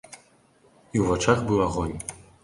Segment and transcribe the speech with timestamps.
[0.07, 1.93] І ў вачах быў агонь.